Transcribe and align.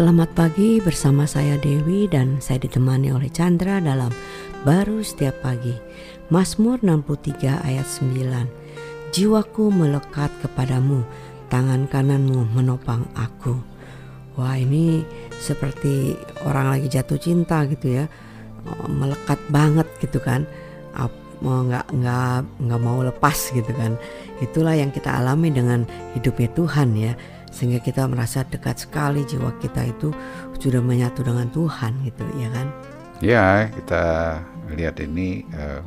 Selamat 0.00 0.32
pagi 0.32 0.80
bersama 0.80 1.28
saya 1.28 1.60
Dewi 1.60 2.08
dan 2.08 2.40
saya 2.40 2.56
ditemani 2.64 3.12
oleh 3.12 3.28
Chandra 3.28 3.84
dalam 3.84 4.08
Baru 4.64 5.04
Setiap 5.04 5.44
Pagi. 5.44 5.76
Mazmur 6.32 6.80
63 6.80 7.60
ayat 7.60 7.84
9. 7.84 9.12
Jiwaku 9.12 9.68
melekat 9.68 10.32
kepadamu, 10.40 11.04
tangan 11.52 11.84
kananmu 11.84 12.48
menopang 12.48 13.04
aku. 13.12 13.60
Wah 14.40 14.56
ini 14.56 15.04
seperti 15.36 16.16
orang 16.48 16.80
lagi 16.80 16.88
jatuh 16.88 17.20
cinta 17.20 17.68
gitu 17.68 18.00
ya, 18.00 18.08
oh, 18.72 18.88
melekat 18.88 19.36
banget 19.52 19.84
gitu 20.00 20.16
kan, 20.16 20.48
nggak 21.44 21.92
nggak 21.92 22.40
nggak 22.56 22.80
mau 22.80 23.04
lepas 23.04 23.52
gitu 23.52 23.68
kan. 23.76 24.00
Itulah 24.40 24.80
yang 24.80 24.88
kita 24.96 25.12
alami 25.20 25.52
dengan 25.52 25.84
hidupnya 26.16 26.48
Tuhan 26.56 26.96
ya 26.96 27.12
sehingga 27.50 27.82
kita 27.82 28.06
merasa 28.06 28.46
dekat 28.46 28.86
sekali 28.86 29.26
jiwa 29.26 29.50
kita 29.58 29.86
itu 29.86 30.14
sudah 30.58 30.80
menyatu 30.82 31.26
dengan 31.26 31.50
Tuhan 31.50 31.92
gitu 32.06 32.24
ya 32.38 32.48
kan? 32.54 32.66
Ya 33.20 33.46
kita 33.68 34.04
lihat 34.72 34.96
ini 35.02 35.44
uh, 35.54 35.82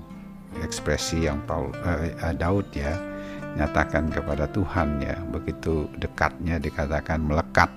ekspresi 0.61 1.25
yang 1.25 1.41
Paul 1.49 1.73
uh, 1.83 2.35
Daud 2.35 2.69
ya 2.75 2.93
nyatakan 3.57 4.13
kepada 4.13 4.45
Tuhan 4.51 5.01
ya. 5.01 5.17
Begitu 5.31 5.89
dekatnya 5.97 6.61
dikatakan 6.61 7.21
melekat 7.25 7.69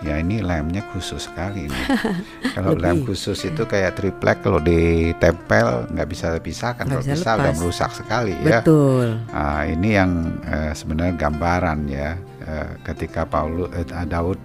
ya 0.00 0.16
ini 0.16 0.40
lemnya 0.40 0.80
khusus 0.90 1.28
sekali 1.28 1.68
ini. 1.68 1.82
Kalau 2.56 2.72
lem 2.74 3.04
khusus 3.04 3.36
itu 3.44 3.62
kayak 3.68 4.00
triplek 4.00 4.40
kalau 4.40 4.58
ditempel 4.58 5.86
nggak 5.92 6.08
bisa 6.08 6.34
dipisahkan 6.34 6.88
kalau 6.88 7.04
bisa 7.04 7.36
udah 7.36 7.54
merusak 7.54 7.92
sekali 7.94 8.34
Betul. 8.40 8.48
ya. 8.48 8.60
Betul. 8.64 9.06
Nah, 9.30 9.62
ini 9.68 9.88
yang 9.94 10.10
uh, 10.48 10.72
sebenarnya 10.74 11.14
gambaran 11.20 11.78
ya 11.86 12.16
Eh, 12.50 12.70
ketika 12.82 13.28
Paulus 13.28 13.68
uh, 13.70 14.06
Daud 14.08 14.40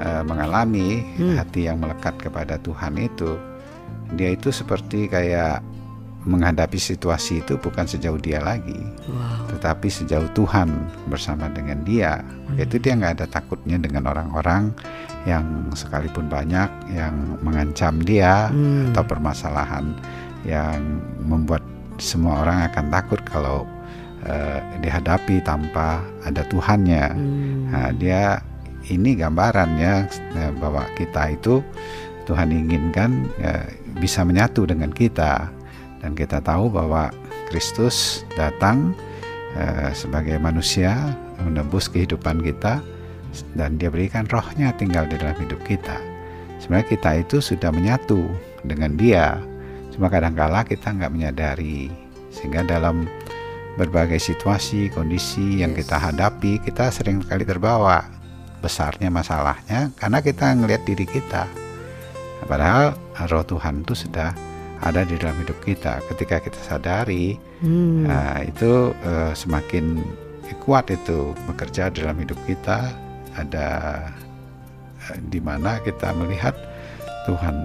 uh, 0.00 0.22
mengalami 0.24 1.04
hmm. 1.18 1.36
hati 1.36 1.68
yang 1.68 1.82
melekat 1.82 2.16
kepada 2.16 2.56
Tuhan 2.62 2.96
itu 2.96 3.36
dia 4.16 4.32
itu 4.32 4.48
seperti 4.48 5.10
kayak 5.10 5.60
menghadapi 6.22 6.78
situasi 6.78 7.42
itu 7.42 7.58
bukan 7.58 7.82
sejauh 7.82 8.18
dia 8.18 8.38
lagi, 8.38 8.78
wow. 9.10 9.50
tetapi 9.50 9.90
sejauh 9.90 10.30
Tuhan 10.38 10.70
bersama 11.10 11.50
dengan 11.50 11.82
dia. 11.82 12.22
Hmm. 12.22 12.62
Itu 12.62 12.78
dia 12.78 12.94
nggak 12.94 13.18
ada 13.18 13.26
takutnya 13.26 13.78
dengan 13.78 14.06
orang-orang 14.06 14.70
yang 15.26 15.70
sekalipun 15.74 16.26
banyak 16.26 16.70
yang 16.94 17.14
mengancam 17.42 17.98
dia 18.02 18.50
hmm. 18.50 18.94
atau 18.94 19.02
permasalahan 19.06 19.94
yang 20.46 20.78
membuat 21.22 21.62
semua 21.98 22.42
orang 22.42 22.66
akan 22.70 22.86
takut 22.90 23.20
kalau 23.26 23.66
uh, 24.26 24.58
dihadapi 24.82 25.42
tanpa 25.42 26.02
ada 26.26 26.42
Tuhannya. 26.46 27.06
Hmm. 27.14 27.70
Nah, 27.70 27.90
dia 27.94 28.42
ini 28.90 29.14
gambarannya 29.14 30.10
uh, 30.38 30.52
bahwa 30.58 30.86
kita 30.98 31.34
itu 31.34 31.62
Tuhan 32.26 32.50
inginkan 32.50 33.26
uh, 33.42 33.66
bisa 33.98 34.26
menyatu 34.26 34.66
dengan 34.66 34.90
kita 34.90 35.61
dan 36.02 36.18
kita 36.18 36.42
tahu 36.42 36.68
bahwa 36.68 37.14
Kristus 37.48 38.26
datang 38.34 38.92
uh, 39.54 39.94
sebagai 39.94 40.36
manusia 40.42 41.14
menembus 41.40 41.86
kehidupan 41.86 42.42
kita 42.42 42.82
dan 43.56 43.80
dia 43.80 43.88
berikan 43.88 44.28
rohnya 44.28 44.74
tinggal 44.76 45.08
di 45.08 45.16
dalam 45.16 45.38
hidup 45.40 45.62
kita. 45.64 45.96
Sebenarnya 46.60 46.88
kita 46.90 47.10
itu 47.18 47.36
sudah 47.42 47.70
menyatu 47.74 48.22
dengan 48.62 48.94
dia, 48.94 49.40
cuma 49.94 50.06
kadang-kala 50.06 50.62
kita 50.62 50.94
nggak 50.94 51.10
menyadari 51.10 51.90
sehingga 52.30 52.62
dalam 52.62 53.10
berbagai 53.76 54.20
situasi, 54.20 54.92
kondisi 54.92 55.64
yang 55.64 55.72
kita 55.72 55.96
hadapi, 55.96 56.60
kita 56.60 56.92
sering 56.92 57.24
kali 57.24 57.42
terbawa 57.42 58.04
besarnya 58.62 59.10
masalahnya 59.10 59.90
karena 59.98 60.18
kita 60.22 60.54
ngelihat 60.54 60.82
diri 60.86 61.08
kita. 61.08 61.48
Padahal 62.46 62.94
roh 63.26 63.44
Tuhan 63.46 63.82
itu 63.82 63.94
sudah 64.06 64.30
ada 64.82 65.06
di 65.06 65.14
dalam 65.14 65.38
hidup 65.38 65.58
kita. 65.62 66.02
Ketika 66.10 66.42
kita 66.42 66.58
sadari, 66.62 67.38
hmm. 67.62 68.04
uh, 68.06 68.40
itu 68.42 68.90
uh, 69.06 69.32
semakin 69.32 70.02
kuat 70.62 70.90
itu 70.92 71.34
bekerja 71.46 71.90
dalam 71.94 72.18
hidup 72.18 72.38
kita. 72.44 72.90
Ada 73.38 73.68
uh, 75.08 75.18
di 75.30 75.38
mana 75.38 75.78
kita 75.80 76.10
melihat 76.18 76.52
Tuhan 77.30 77.62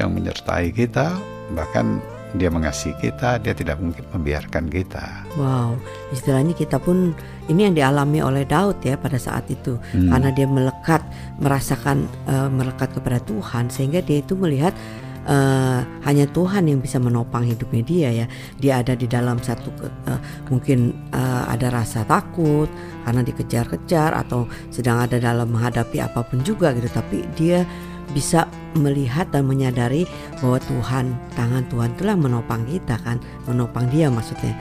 yang 0.00 0.16
menyertai 0.16 0.72
kita, 0.72 1.16
bahkan 1.52 2.00
dia 2.36 2.52
mengasihi 2.52 2.92
kita, 3.00 3.40
dia 3.40 3.56
tidak 3.56 3.80
mungkin 3.80 4.04
membiarkan 4.12 4.68
kita. 4.68 5.24
Wow, 5.40 5.80
istilahnya 6.12 6.52
kita 6.52 6.76
pun 6.76 7.16
ini 7.48 7.64
yang 7.64 7.74
dialami 7.76 8.20
oleh 8.20 8.44
Daud 8.44 8.76
ya 8.84 9.00
pada 9.00 9.16
saat 9.16 9.48
itu, 9.48 9.80
hmm. 9.96 10.12
karena 10.12 10.30
dia 10.36 10.44
melekat, 10.44 11.00
merasakan 11.40 12.04
uh, 12.28 12.52
melekat 12.52 12.92
kepada 12.92 13.24
Tuhan, 13.24 13.72
sehingga 13.72 14.04
dia 14.04 14.20
itu 14.20 14.36
melihat 14.36 14.76
uh, 15.26 15.82
hanya 16.06 16.24
Tuhan 16.30 16.70
yang 16.70 16.80
bisa 16.80 16.96
menopang 17.02 17.44
hidupnya 17.44 17.82
dia 17.82 18.08
ya. 18.24 18.26
Dia 18.62 18.72
ada 18.80 18.94
di 18.94 19.10
dalam 19.10 19.42
satu 19.42 19.68
uh, 19.82 20.20
mungkin 20.48 20.94
uh, 21.12 21.50
ada 21.50 21.68
rasa 21.70 22.06
takut 22.06 22.70
karena 23.04 23.20
dikejar-kejar 23.22 24.14
atau 24.14 24.46
sedang 24.70 25.02
ada 25.02 25.18
dalam 25.18 25.50
menghadapi 25.50 26.02
apa 26.02 26.26
pun 26.26 26.42
juga 26.42 26.74
gitu, 26.74 26.90
tapi 26.90 27.22
dia 27.38 27.66
bisa 28.14 28.46
melihat 28.78 29.26
dan 29.34 29.50
menyadari 29.50 30.06
bahwa 30.38 30.62
Tuhan, 30.62 31.10
tangan 31.34 31.66
Tuhan 31.66 31.90
telah 31.98 32.14
menopang 32.14 32.62
kita 32.66 32.96
kan, 33.02 33.18
menopang 33.50 33.90
dia 33.90 34.06
maksudnya. 34.06 34.54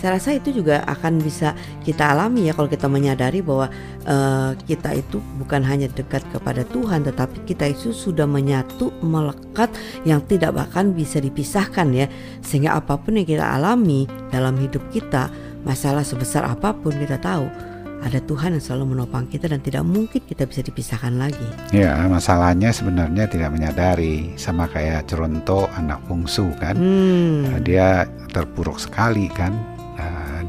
Saya 0.00 0.16
rasa 0.16 0.32
itu 0.32 0.48
juga 0.64 0.80
akan 0.88 1.20
bisa 1.20 1.52
kita 1.84 2.16
alami 2.16 2.48
ya 2.48 2.56
kalau 2.56 2.72
kita 2.72 2.88
menyadari 2.88 3.44
bahwa 3.44 3.68
uh, 4.08 4.56
kita 4.64 4.96
itu 4.96 5.20
bukan 5.36 5.60
hanya 5.60 5.92
dekat 5.92 6.24
kepada 6.32 6.64
Tuhan 6.64 7.04
tetapi 7.04 7.44
kita 7.44 7.68
itu 7.68 7.92
sudah 7.92 8.24
menyatu 8.24 8.88
melekat 9.04 9.68
yang 10.08 10.24
tidak 10.24 10.56
bahkan 10.56 10.96
bisa 10.96 11.20
dipisahkan 11.20 11.92
ya 11.92 12.08
sehingga 12.40 12.80
apa 12.80 12.96
pun 12.96 13.20
yang 13.20 13.28
kita 13.28 13.44
alami 13.44 14.08
dalam 14.32 14.56
hidup 14.56 14.80
kita 14.88 15.28
masalah 15.68 16.00
sebesar 16.00 16.48
apa 16.48 16.72
pun 16.72 16.96
kita 16.96 17.20
tahu 17.20 17.44
ada 18.00 18.16
Tuhan 18.24 18.56
yang 18.56 18.64
selalu 18.64 18.96
menopang 18.96 19.28
kita 19.28 19.52
dan 19.52 19.60
tidak 19.60 19.84
mungkin 19.84 20.24
kita 20.24 20.48
bisa 20.48 20.64
dipisahkan 20.64 21.20
lagi. 21.20 21.44
Ya, 21.68 22.00
masalahnya 22.08 22.72
sebenarnya 22.72 23.28
tidak 23.28 23.52
menyadari 23.52 24.32
sama 24.40 24.64
kayak 24.72 25.04
Ceronto 25.04 25.68
anak 25.76 26.00
bungsu 26.08 26.48
kan. 26.56 26.80
Hmm. 26.80 27.60
Dia 27.60 28.08
terpuruk 28.32 28.80
sekali 28.80 29.28
kan 29.28 29.52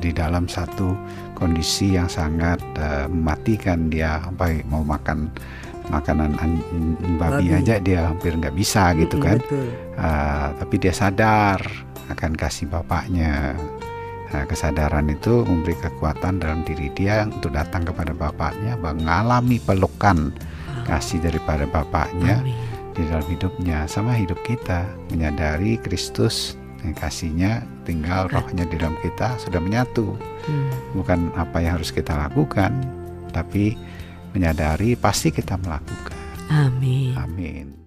di 0.02 0.10
dalam 0.10 0.50
satu 0.50 0.98
kondisi 1.38 1.94
yang 1.94 2.10
sangat 2.10 2.58
uh, 2.82 3.06
mematikan. 3.06 3.88
Dia 3.94 4.18
sampai 4.26 4.66
mau 4.66 4.82
makan 4.82 5.30
makanan 5.94 6.38
babi, 7.18 7.52
babi. 7.52 7.58
aja 7.58 7.76
dia 7.78 8.10
hampir 8.10 8.34
nggak 8.34 8.56
bisa 8.58 8.98
gitu 8.98 9.22
hmm, 9.22 9.26
kan. 9.26 9.38
Uh, 9.96 10.48
tapi 10.58 10.76
dia 10.82 10.94
sadar 10.94 11.62
akan 12.10 12.34
kasih 12.34 12.66
bapaknya. 12.68 13.54
Nah, 14.32 14.48
kesadaran 14.48 15.12
itu 15.12 15.44
memberi 15.44 15.76
kekuatan 15.76 16.40
dalam 16.40 16.64
diri 16.64 16.88
dia 16.96 17.28
untuk 17.28 17.52
datang 17.52 17.84
kepada 17.84 18.16
bapaknya, 18.16 18.80
mengalami 18.80 19.60
pelukan 19.60 20.32
kasih 20.88 21.20
daripada 21.20 21.68
bapaknya 21.68 22.40
Amin. 22.40 22.56
di 22.96 23.04
dalam 23.12 23.28
hidupnya, 23.28 23.84
sama 23.92 24.16
hidup 24.16 24.40
kita, 24.48 24.88
menyadari 25.12 25.76
Kristus 25.84 26.56
yang 26.82 26.96
kasihnya 26.98 27.62
tinggal 27.86 28.30
rohnya 28.30 28.66
di 28.66 28.76
dalam 28.78 28.98
kita 29.02 29.38
sudah 29.38 29.62
menyatu. 29.62 30.18
Hmm. 30.46 30.72
Bukan 30.98 31.34
apa 31.38 31.62
yang 31.62 31.78
harus 31.82 31.94
kita 31.94 32.14
lakukan, 32.18 32.74
tapi 33.30 33.78
menyadari 34.34 34.98
pasti 34.98 35.30
kita 35.30 35.58
melakukan. 35.62 36.18
Amin. 36.52 37.16
Amin. 37.16 37.81